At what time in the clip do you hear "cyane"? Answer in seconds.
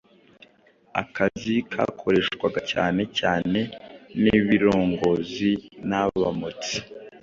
2.71-3.01, 3.19-3.59